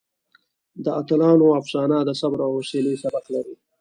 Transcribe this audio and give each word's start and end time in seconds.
د 0.83 0.85
اتلانو 0.99 1.47
افسانه 1.59 1.97
د 2.03 2.09
صبر 2.19 2.39
او 2.45 2.51
حوصلې 2.55 2.93
سبق 3.03 3.25
لري. 3.35 3.55